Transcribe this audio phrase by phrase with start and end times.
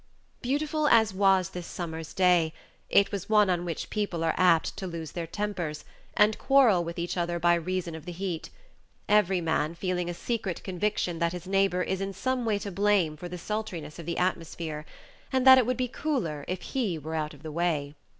[0.41, 2.53] Beautiful as was this summer's day,
[2.89, 5.85] it was one on which people are apt to lose their tempers,
[6.17, 8.49] and quarrel with each other by reason of the heat;
[9.07, 13.15] every man feeling a secret conviction that his neighbor is in some way to blame
[13.15, 14.87] for the sultriness of the atmosphere,
[15.31, 17.93] and that it would be cooler if he were out of the way.